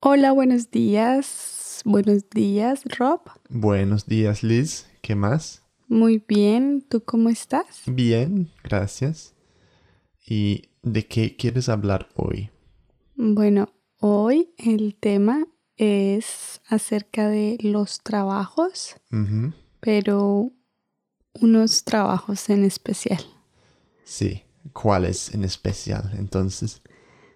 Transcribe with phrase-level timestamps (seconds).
[0.00, 1.82] Hola, buenos días.
[1.84, 3.20] Buenos días, Rob.
[3.48, 4.86] Buenos días, Liz.
[5.02, 5.64] ¿Qué más?
[5.88, 6.82] Muy bien.
[6.88, 7.82] ¿Tú cómo estás?
[7.86, 9.34] Bien, gracias.
[10.24, 12.50] ¿Y de qué quieres hablar hoy?
[13.16, 18.94] Bueno, hoy el tema es acerca de los trabajos,
[19.80, 20.52] pero
[21.40, 23.24] unos trabajos en especial.
[24.04, 26.82] Sí, ¿cuáles en especial entonces?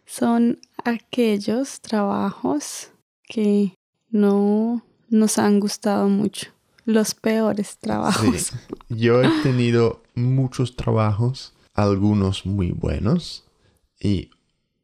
[0.06, 2.90] Son aquellos trabajos
[3.28, 3.74] que
[4.10, 6.50] no nos han gustado mucho.
[6.84, 8.36] Los peores trabajos.
[8.36, 8.56] Sí,
[8.88, 13.44] yo he tenido muchos trabajos, algunos muy buenos
[14.00, 14.30] y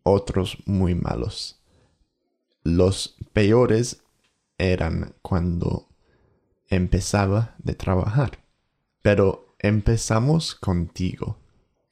[0.03, 1.61] otros muy malos.
[2.63, 4.03] Los peores
[4.59, 5.89] eran cuando
[6.69, 8.45] empezaba de trabajar.
[9.03, 11.39] Pero empezamos contigo.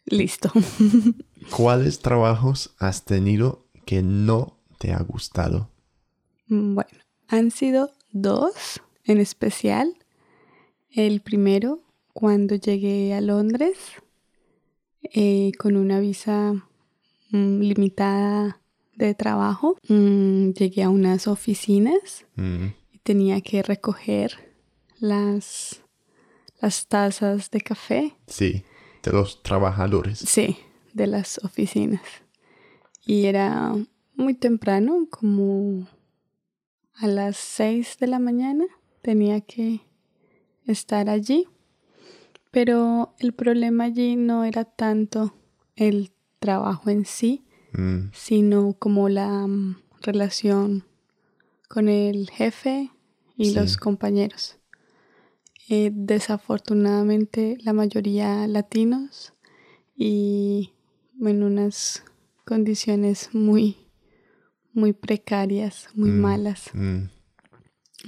[0.04, 0.52] Listo.
[1.56, 5.70] ¿Cuáles trabajos has tenido que no te ha gustado?
[6.48, 9.96] Bueno, han sido dos en especial.
[10.90, 13.78] El primero, cuando llegué a Londres
[15.02, 16.52] eh, con una visa
[17.30, 18.60] mm, limitada
[18.94, 24.54] de trabajo, mm, llegué a unas oficinas Mm, y tenía que recoger
[24.98, 25.82] las,
[26.60, 28.64] las tazas de café sí,
[29.02, 30.18] de los trabajadores.
[30.18, 30.58] Sí,
[30.92, 32.02] de las oficinas.
[33.06, 33.72] Y era
[34.14, 35.86] muy temprano, como
[36.94, 38.64] a las 6 de la mañana
[39.00, 39.80] tenía que
[40.66, 41.46] estar allí.
[42.50, 45.34] Pero el problema allí no era tanto
[45.76, 50.84] el trabajo en sí, Mm, sino como la mm, relación
[51.68, 52.90] con el jefe
[53.36, 53.54] y Sí.
[53.54, 54.56] los compañeros.
[55.68, 59.34] Eh, desafortunadamente la mayoría latinos
[59.94, 60.72] y
[61.20, 62.02] en unas
[62.46, 63.76] condiciones muy
[64.72, 66.20] muy precarias, muy Mm.
[66.20, 66.70] malas.
[66.74, 67.04] mm,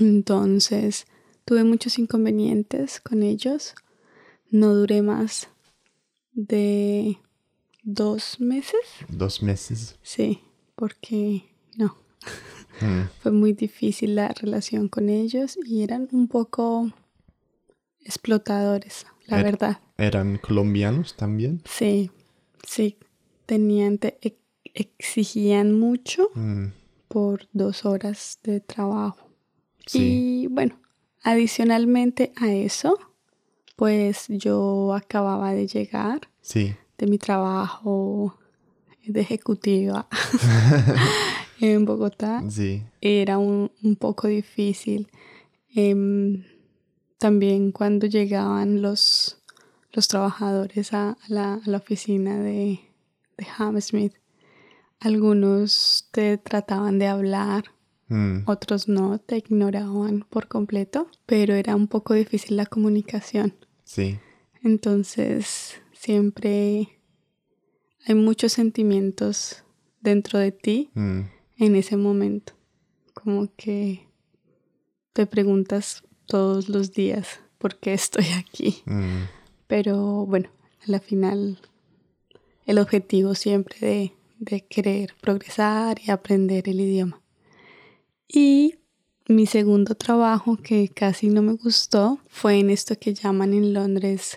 [0.01, 1.07] Entonces
[1.45, 3.75] tuve muchos inconvenientes con ellos.
[4.51, 5.49] No duré más
[6.33, 7.19] de
[7.83, 8.81] dos meses.
[9.09, 9.97] dos meses.
[10.03, 10.41] Sí,
[10.75, 11.45] porque
[11.77, 11.97] no,
[12.81, 16.93] Mm, fue muy difícil la relación con ellos y eran un poco
[18.05, 19.81] explotadores, la Er- verdad.
[19.97, 21.61] ¿Eran colombianos también?
[21.65, 22.11] Sí,
[22.67, 22.97] sí,
[23.49, 24.37] tenían, te ex-
[24.75, 26.67] exigían mucho Mm,
[27.09, 29.31] por dos horas de trabajo.
[29.87, 30.43] sí.
[30.43, 30.79] Y bueno,
[31.23, 32.99] adicionalmente a eso,
[33.75, 36.75] pues yo acababa de llegar Sí.
[36.99, 38.37] de mi trabajo
[39.07, 40.07] de ejecutiva
[41.61, 42.43] en Bogotá.
[42.51, 42.83] Sí.
[43.01, 45.09] Era un, un poco difícil.
[45.75, 46.45] Em,
[47.19, 49.39] también cuando llegaban los,
[49.93, 52.81] los trabajadores a, a la, a la oficina de,
[53.39, 54.15] de Hammersmith,
[55.01, 57.65] algunos te trataban de hablar
[58.11, 63.55] Mm, otros no, te ignoraban por completo, pero era un poco difícil la comunicación.
[63.85, 64.19] sí.
[64.63, 66.99] Entonces, siempre
[68.07, 69.63] hay muchos sentimientos
[70.01, 71.21] dentro de ti Mm,
[71.59, 72.55] en ese momento.
[73.13, 74.09] Como que
[75.13, 78.83] te preguntas todos los días por qué estoy aquí.
[78.87, 79.25] mm,
[79.67, 80.49] Pero bueno,
[80.87, 81.59] a la final
[82.69, 87.21] el objetivo siempre de, de querer progresar y aprender el idioma.
[88.29, 88.75] Y
[89.27, 94.37] mi segundo trabajo que casi no me gustó fue en esto que llaman en Londres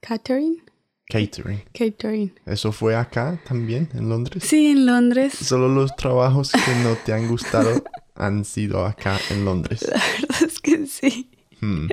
[0.00, 0.62] catering.
[1.08, 1.62] Catering.
[1.72, 2.32] Catering.
[2.46, 4.44] ¿Eso fue acá también, en Londres?
[4.44, 5.32] Sí, en Londres.
[5.34, 7.82] Solo los trabajos que no te han gustado
[8.14, 9.82] han sido acá en Londres.
[9.90, 11.30] La verdad es que sí.
[11.60, 11.88] Mm,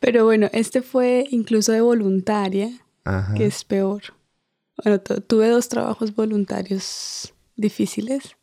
[0.00, 2.70] Pero bueno, este fue incluso de voluntaria,
[3.04, 3.34] Ajá.
[3.34, 4.02] que es peor.
[4.84, 8.36] Bueno, tu- tuve dos trabajos voluntarios difíciles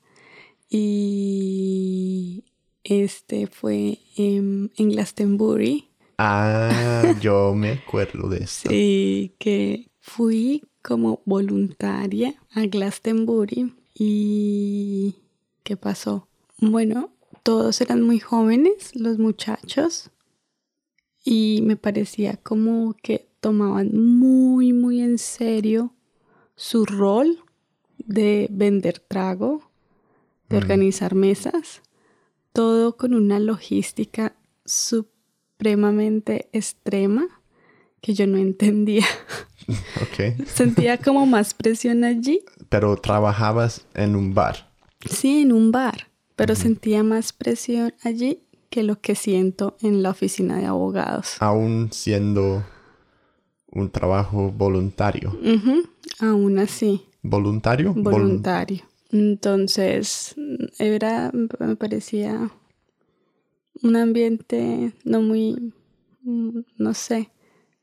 [0.69, 2.43] y
[2.83, 5.89] este fue en, en Glastonbury.
[6.17, 8.69] Ah, yo me acuerdo de esto.
[8.69, 15.15] Sí, que fui como voluntaria a Glastonbury y
[15.63, 16.27] ¿qué pasó?
[16.59, 17.11] Bueno,
[17.43, 20.09] todos eran muy jóvenes, los muchachos,
[21.23, 25.93] y me parecía como que tomaban muy, muy en serio
[26.61, 27.39] su rol
[27.97, 29.71] de vender trago,
[30.47, 31.81] de organizar mesas,
[32.53, 37.27] todo con una logística supremamente extrema
[37.99, 39.05] que yo no entendía.
[40.01, 40.45] Ok.
[40.47, 44.69] Sentía como más presión allí, Pero trabajabas en un bar.
[45.07, 50.09] sí, en un bar, pero sentía más presión allí que lo que siento en la
[50.09, 51.37] oficina de abogados.
[51.39, 52.65] Aún siendo
[53.71, 55.37] un trabajo voluntario.
[56.19, 57.93] Aún así, ¿Voluntario?
[57.93, 58.83] Vol- voluntario.
[59.11, 60.35] Entonces,
[60.79, 62.49] era, me parecía
[63.83, 65.73] un ambiente no muy,
[66.23, 67.29] no sé,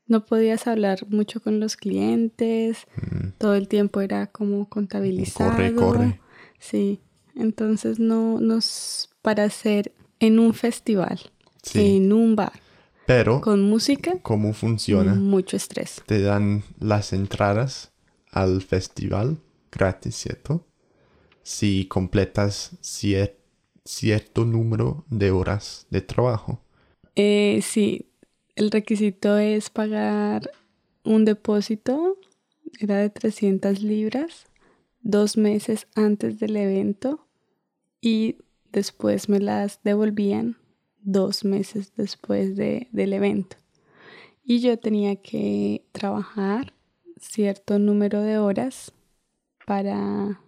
[0.07, 5.51] no podías hablar mucho con los clientes, Mm, todo el tiempo era como contabilizado.
[5.51, 6.19] Corre, corre.
[6.59, 6.99] Sí,
[7.35, 11.19] entonces no nos para hacer en un festival,
[11.63, 11.97] Sí.
[11.97, 12.53] en un bar,
[13.09, 15.15] Pero, con música, ¿cómo funciona?
[15.15, 16.03] mucho estrés.
[16.05, 17.91] Te dan las entradas
[18.29, 19.39] al festival
[19.71, 20.67] gratis, ¿cierto?
[21.41, 23.33] Si completas cier-
[23.83, 26.61] cierto número de horas de trabajo.
[27.15, 28.11] Eh, sí,
[28.55, 30.51] el requisito es pagar
[31.03, 32.15] un depósito,
[32.79, 34.45] era de 300 libras,
[35.01, 37.25] dos meses antes del evento
[38.01, 38.35] y
[38.71, 40.57] después me las devolvían
[41.01, 43.57] dos meses después de- del evento.
[44.43, 46.73] Y yo tenía que trabajar
[47.19, 48.91] cierto número de horas
[49.65, 50.41] para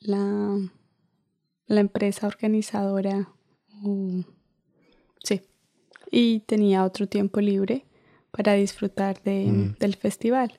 [0.00, 0.58] la,
[1.66, 3.28] la empresa organizadora.
[5.24, 5.42] sí.
[6.10, 7.84] Y tenía otro tiempo libre
[8.30, 9.76] para disfrutar de- Mm.
[9.78, 10.58] del festival.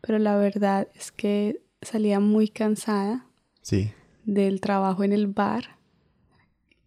[0.00, 3.26] Pero la verdad es que salía muy cansada
[3.62, 3.90] Sí.
[4.24, 5.77] del trabajo en el bar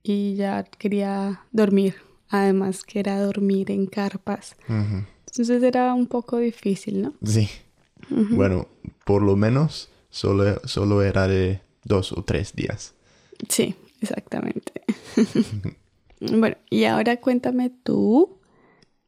[0.04, 1.96] y ya quería dormir.
[2.30, 4.56] Además que era dormir en carpas.
[4.68, 7.14] Entonces era un poco difícil, ¿no?
[7.24, 7.50] Sí.
[8.10, 8.68] Bueno,
[9.06, 12.94] por lo menos solo, solo era de dos o tres días.
[13.50, 14.72] Sí, exactamente.
[16.22, 18.38] bueno, y ahora cuéntame tú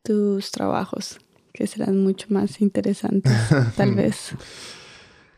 [0.03, 1.19] tus trabajos,
[1.53, 3.31] que serán mucho más interesantes,
[3.77, 4.31] tal vez.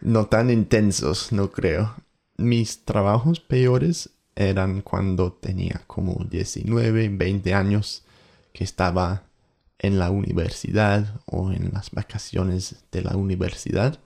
[0.01, 1.95] No tan intensos, no creo.
[2.37, 8.03] Mis trabajos peores eran cuando tenía como 19, 20 años,
[8.53, 9.23] que estaba
[9.79, 13.99] en la universidad o en las vacaciones de la universidad.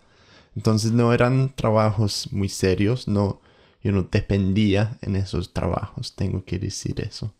[0.56, 3.42] Entonces no eran trabajos muy serios, no,
[3.84, 7.34] yo no dependía en esos trabajos, tengo que decir eso.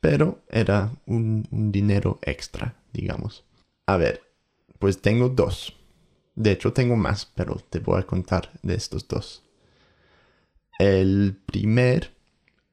[0.00, 3.44] Pero era un, un dinero extra, digamos.
[3.86, 4.22] A ver,
[4.78, 5.74] pues tengo dos.
[6.34, 9.43] De hecho, tengo más, pero te voy a contar de estos dos.
[10.78, 12.12] El primer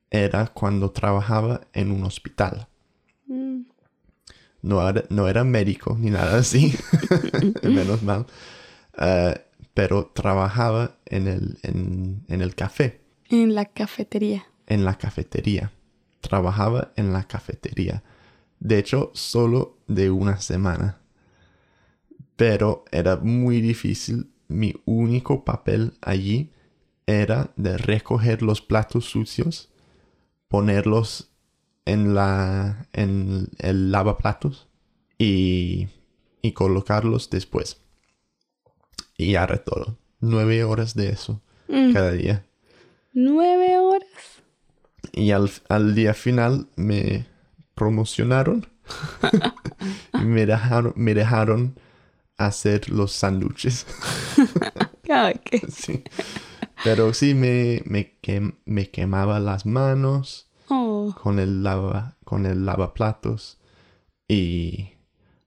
[0.09, 2.67] era cuando trabajaba en un hospital.
[3.27, 3.61] Mm,
[4.63, 6.73] No era, no era médico ni nada así,
[7.63, 8.25] menos mal.
[8.97, 9.35] Eh,
[9.73, 12.99] pero trabajaba en el, en, en el café,
[13.29, 14.45] En la cafetería.
[14.67, 15.71] en la cafetería.
[16.19, 18.03] Trabajaba en la cafetería.
[18.59, 20.99] De hecho, solo de una semana.
[22.35, 24.29] Pero era muy difícil.
[24.47, 26.51] Mi único papel allí
[27.07, 29.69] era de recoger los platos sucios,
[30.47, 31.31] ponerlos
[31.85, 34.67] en la en el lavaplatos
[35.17, 35.87] y,
[36.41, 37.81] y colocarlos después.
[39.17, 39.97] Y ya era todo.
[40.19, 42.45] Nueve horas de eso Mm, cada día.
[43.13, 44.09] Nueve horas.
[45.13, 47.25] Y al, al día final me
[47.75, 48.67] promocionaron
[50.13, 51.79] y me dejaron, me dejaron
[52.37, 53.85] hacer los sándwiches.
[55.69, 56.03] Sí.
[56.83, 62.65] Pero sí me, me, quem- me quemaba las manos Oh, con el lava, con el
[62.65, 63.59] lavaplatos
[64.27, 64.91] y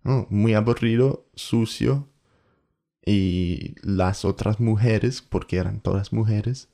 [0.05, 2.09] oh, muy aburrido, sucio
[3.07, 6.69] y las otras mujeres, porque eran todas mujeres,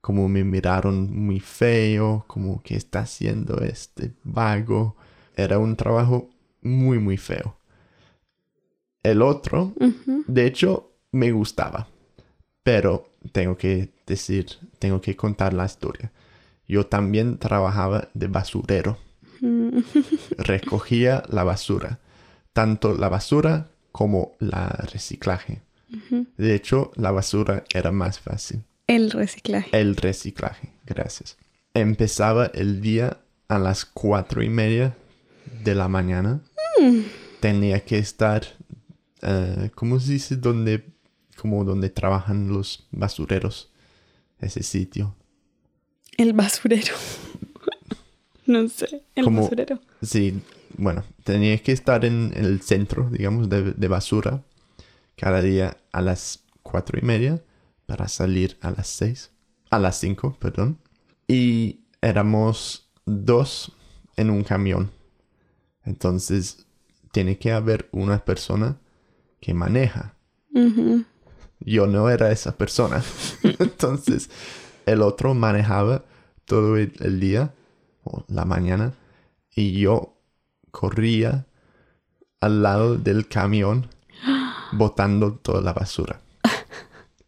[0.00, 4.96] como me miraron muy feo, como que está haciendo este vago.
[5.36, 6.30] Era un trabajo
[6.62, 7.56] muy muy feo.
[9.02, 9.72] El otro,
[10.26, 11.88] de hecho, me gustaba,
[12.62, 14.46] pero tengo que decir,
[14.78, 16.10] tengo que contar la historia.
[16.66, 18.98] Yo también trabajaba de basurero.
[19.40, 19.80] Mm,
[20.38, 21.98] Recogía la basura.
[22.52, 25.62] Tanto la basura como la reciclaje.
[26.36, 28.62] De hecho, la basura era más fácil.
[28.86, 29.70] El reciclaje.
[29.72, 31.38] El reciclaje, gracias.
[31.72, 34.94] Empezaba el día a las cuatro y media
[35.64, 36.40] de la mañana.
[37.40, 38.42] Tenía que estar,
[39.22, 40.36] eh, ¿cómo se dice?
[40.36, 40.84] Donde,
[41.40, 43.70] como donde trabajan los basureros.
[44.40, 45.14] Ese sitio.
[46.16, 46.94] El basurero.
[48.46, 49.80] no sé, el Como- basurero.
[50.02, 50.40] Sí,
[50.76, 54.42] bueno, tenía que estar en el centro, digamos, de, de basura
[55.16, 57.42] cada día a las cuatro y media
[57.86, 59.30] para salir a las seis,
[59.70, 60.78] a las cinco, perdón.
[61.26, 63.72] Y éramos dos
[64.16, 64.90] en un camión.
[65.84, 66.66] Entonces,
[67.12, 68.78] tiene que haber una persona
[69.40, 70.14] que maneja.
[70.54, 71.04] Ujú.
[71.60, 73.02] Yo no era esa persona.
[73.42, 74.30] Entonces,
[74.86, 76.04] el otro manejaba
[76.44, 77.52] todo el, el día
[78.04, 78.92] o la mañana
[79.54, 80.16] y yo
[80.70, 81.46] corría
[82.40, 83.88] al lado del camión
[84.72, 86.20] botando toda la basura.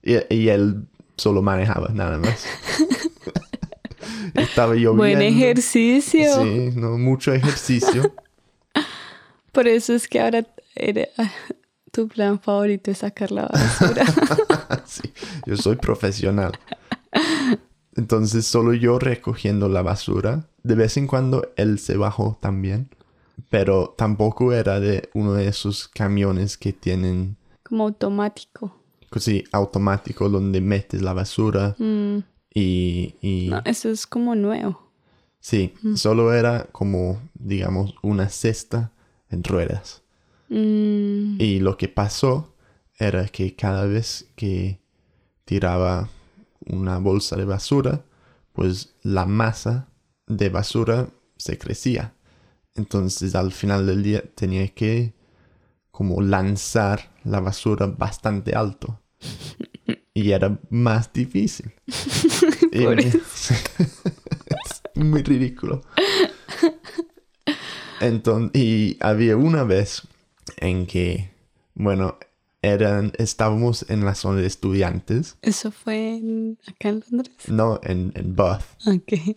[0.02, 2.46] Y, y él solo manejaba, nada más.
[4.34, 4.94] Estaba lloviendo.
[4.96, 6.42] Buen ejercicio.
[6.42, 8.14] Sí, no, mucho ejercicio.
[9.52, 11.08] Por eso es que ahora era-
[11.90, 14.04] tu plan favorito es sacar la basura.
[14.86, 15.12] Sí,
[15.46, 16.52] yo soy profesional.
[17.96, 20.48] Entonces solo yo recogiendo la basura.
[20.62, 22.88] De vez en cuando él se bajó también.
[23.50, 28.76] Pero tampoco era de uno de esos camiones que tienen, Como automático.
[29.16, 32.18] sí, automático donde metes la basura Mm,
[32.54, 33.14] y...
[33.22, 34.90] y no, eso es como nuevo.
[35.40, 38.92] Sí, solo era como, digamos, una cesta
[39.30, 39.99] en ruedas.
[40.50, 42.54] Mm, Y lo que pasó
[42.98, 44.80] era que cada vez que
[45.44, 46.10] tiraba
[46.66, 48.04] una bolsa de basura,
[48.52, 49.88] pues la masa
[50.26, 52.14] de basura se crecía.
[52.74, 55.14] Entonces al final del día tenía que
[55.90, 59.00] como lanzar la basura bastante alto.
[60.14, 61.72] Y era más difícil.
[62.72, 63.24] Pobrecito.
[64.46, 65.82] es muy ridículo.
[68.00, 70.02] Entonces, y había una vez
[70.60, 71.30] en que,
[71.74, 72.16] bueno,
[72.62, 77.34] eran, estábamos en la zona de estudiantes, Eso fue en- acá en Londres.
[77.48, 78.64] no en, en Bath.
[78.86, 79.36] Ok.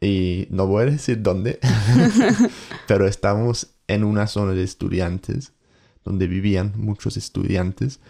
[0.00, 1.60] Y no voy a decir dónde,
[2.88, 5.52] pero estábamos en una zona de estudiantes
[6.04, 8.00] donde vivían muchos estudiantes.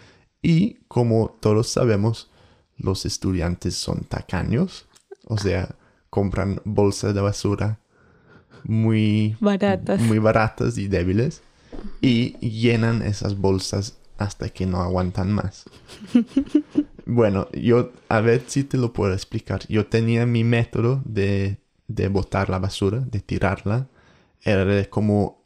[0.41, 2.31] Y como todos sabemos,
[2.77, 4.87] los estudiantes son tacaños,
[5.25, 5.75] o sea,
[6.09, 7.79] compran bolsas de basura
[8.63, 9.99] muy Baratas.
[10.01, 11.41] muy baratas y débiles
[12.01, 15.65] y llenan esas bolsas hasta que no aguantan más.
[17.05, 19.67] bueno, yo a ver si te lo puedo explicar.
[19.67, 23.87] Yo tenía mi método de, de botar la basura, de tirarla.
[24.41, 25.45] Era como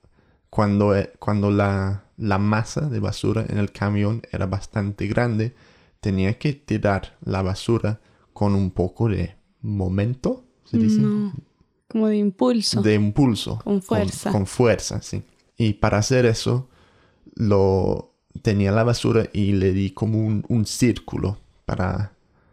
[0.50, 5.54] cuando, eh, cuando la, la masa de basura en el camión era bastante grande,
[6.00, 8.00] tenía que tirar la basura
[8.34, 11.02] con un poco de momento, ¿se dice?
[11.02, 11.34] No,
[11.88, 12.82] como de impulso.
[12.82, 13.60] de impulso.
[13.64, 14.32] Con fuerza.
[14.32, 15.24] Con, fuerza, sí.
[15.58, 16.68] Y para hacer eso,
[17.36, 22.12] lo tenía la basura y le di como un, un círculo para...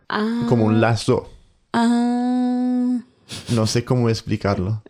[0.08, 1.30] Ah, como un lazo.
[1.72, 2.98] ah,
[3.54, 4.82] No sé cómo explicarlo.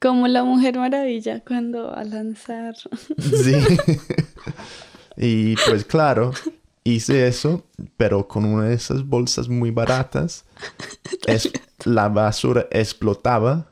[0.00, 2.74] como la Mujer Maravilla cuando va a lanzar.
[3.18, 3.54] Sí.
[5.16, 6.32] y pues claro,
[6.84, 7.64] hice eso,
[7.96, 10.44] pero con una de esas bolsas muy baratas.
[11.26, 11.50] es-
[11.84, 13.70] la basura explotaba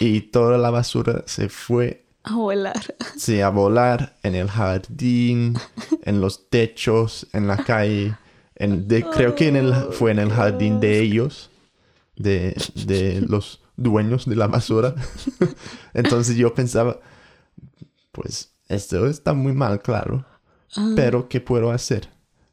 [0.00, 2.94] y toda la basura se fue A volar.
[3.16, 5.56] Sí, a volar en el jardín,
[6.02, 8.16] en los techos, en la calle.
[8.56, 11.50] En, de- creo que en el, fue en el jardín de ellos,
[12.16, 12.56] de,
[12.86, 14.94] de los dueños de la basura.
[15.94, 16.98] Entonces yo pensaba,
[18.12, 20.24] pues esto está muy mal, claro.
[20.96, 22.08] Pero ¿qué puedo hacer?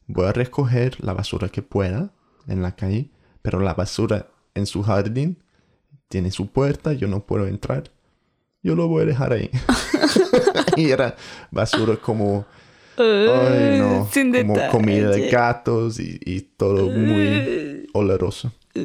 [0.07, 2.11] Voy a recoger la basura que pueda
[2.47, 3.09] en la calle,
[3.41, 5.41] pero la basura en su jardín
[6.09, 7.89] tiene su puerta, yo no puedo entrar.
[8.63, 9.50] Yo lo voy a dejar ahí.
[10.77, 11.15] y era
[11.51, 12.46] basura como,
[12.98, 14.72] ay no, Sin como detalle.
[14.72, 18.51] comida de gatos y, y todo muy oloroso.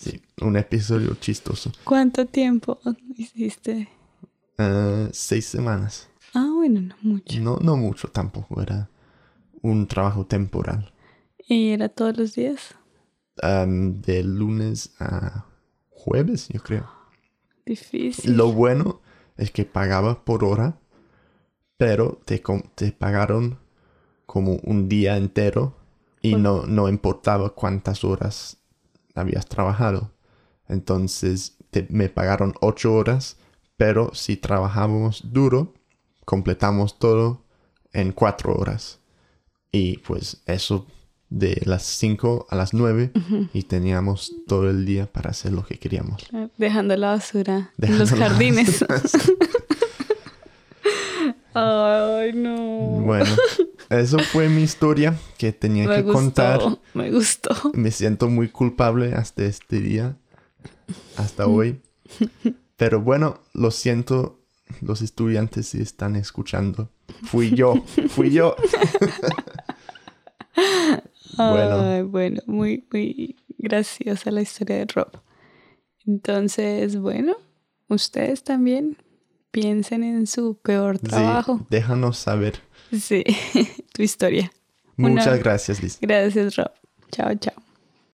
[0.00, 1.72] Sí, un episodio chistoso.
[1.82, 2.78] ¿Cuánto tiempo
[3.16, 3.88] hiciste?
[4.56, 6.08] Ah, seis semanas.
[6.34, 7.40] Ah, bueno, no mucho.
[7.40, 8.88] No, no mucho tampoco, era
[9.60, 10.92] un trabajo temporal.
[11.48, 12.76] ¿Y era todos los días?
[13.42, 15.44] De lunes a
[15.90, 16.88] jueves, yo creo.
[17.68, 18.36] Difícil.
[18.36, 19.00] Lo bueno
[19.36, 20.78] es que pagaba por hora,
[21.76, 22.42] pero te,
[22.74, 23.58] te pagaron
[24.26, 25.76] como un día entero
[26.22, 28.58] y no, no importaba cuántas horas
[29.14, 30.10] habías trabajado.
[30.68, 33.36] Entonces te- me pagaron ocho horas,
[33.76, 35.74] pero si trabajábamos duro,
[36.24, 37.44] completamos todo
[37.92, 39.00] en cuatro horas.
[39.72, 40.86] Y pues eso
[41.30, 43.10] de las cinco a las nueve
[43.52, 46.26] y teníamos todo el día para hacer lo que queríamos.
[46.56, 48.84] Dejando la basura en los jardines.
[51.54, 52.56] Ay, no.
[53.02, 53.30] Bueno,
[53.90, 56.60] eso fue mi historia que tenía me que gustó, contar.
[56.94, 57.54] me gustó.
[57.74, 60.16] Me siento muy culpable hasta este día,
[61.16, 61.80] hasta hoy.
[62.76, 64.38] Pero bueno, lo siento,
[64.80, 66.90] los estudiantes si están escuchando.
[67.24, 67.74] Fui yo,
[68.08, 68.54] fui yo.
[71.38, 71.80] Bueno.
[71.80, 75.10] Ay, bueno, muy, muy graciosa la historia de Rob.
[76.06, 77.36] Entonces, bueno,
[77.88, 78.96] ustedes también
[79.50, 81.66] piensen en su peor Sí, trabajo.
[81.70, 82.60] déjanos saber.
[82.92, 83.24] Sí,
[83.92, 84.50] tu historia.
[84.96, 85.98] Una- Muchas gracias, Liz.
[86.00, 86.70] Gracias, Rob.
[87.12, 87.54] Chao, chao.